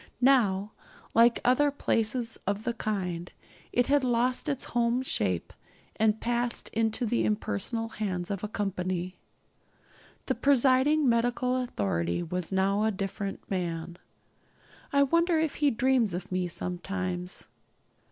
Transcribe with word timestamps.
Now, 0.19 0.71
like 1.13 1.39
other 1.45 1.69
places 1.69 2.35
of 2.47 2.63
the 2.63 2.73
kind, 2.73 3.31
it 3.71 3.85
had 3.85 4.03
lost 4.03 4.49
its 4.49 4.63
home 4.63 5.03
shape, 5.03 5.53
and 5.95 6.19
passed 6.19 6.69
into 6.69 7.05
the 7.05 7.23
impersonal 7.23 7.89
hands 7.89 8.31
of 8.31 8.43
a 8.43 8.47
company. 8.47 9.19
The 10.25 10.33
presiding 10.33 11.07
medical 11.07 11.55
authority 11.55 12.23
was 12.23 12.51
now 12.51 12.83
a 12.83 12.89
different 12.89 13.47
man. 13.47 13.97
I 14.91 15.03
wonder 15.03 15.37
if 15.39 15.57
he 15.61 15.69
dreams 15.69 16.15
of 16.15 16.31
me 16.31 16.47
sometimes? 16.47 17.45